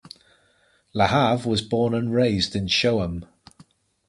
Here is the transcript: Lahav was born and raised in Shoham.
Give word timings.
Lahav 0.95 1.45
was 1.45 1.61
born 1.61 1.93
and 1.93 2.11
raised 2.11 2.55
in 2.55 2.65
Shoham. 2.65 3.27